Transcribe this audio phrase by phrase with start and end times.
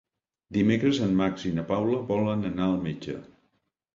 [0.55, 3.17] Dimecres en Max i na Paula volen anar al metge.